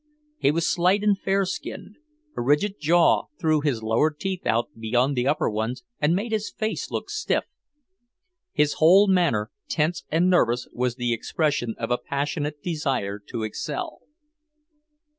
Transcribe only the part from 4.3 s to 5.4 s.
out beyond the